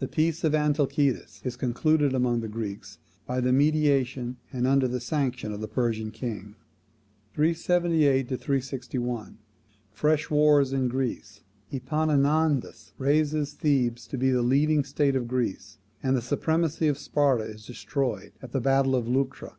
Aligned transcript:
The 0.00 0.08
peace 0.08 0.42
of 0.42 0.52
Antalcidas 0.52 1.42
is 1.44 1.54
concluded 1.54 2.12
among 2.12 2.40
the 2.40 2.48
Greeks 2.48 2.98
by 3.24 3.40
the 3.40 3.52
mediation, 3.52 4.36
and 4.52 4.66
under 4.66 4.88
the 4.88 4.98
sanction, 4.98 5.52
of 5.52 5.60
the 5.60 5.68
Persian 5.68 6.10
king. 6.10 6.56
378 7.34 8.30
to 8.30 8.36
361. 8.36 9.38
Fresh 9.92 10.28
wars 10.28 10.72
in 10.72 10.88
Greece. 10.88 11.42
Epaminondas 11.72 12.94
raises 12.98 13.52
Thebes 13.52 14.08
to 14.08 14.18
be 14.18 14.32
the 14.32 14.42
leading 14.42 14.82
state 14.82 15.14
of 15.14 15.28
Greece, 15.28 15.78
and 16.02 16.16
the 16.16 16.20
supremacy 16.20 16.88
of 16.88 16.98
Sparta 16.98 17.44
is 17.44 17.64
destroyed 17.64 18.32
at 18.42 18.50
the 18.50 18.60
battle 18.60 18.96
of 18.96 19.06
Leuctra. 19.06 19.54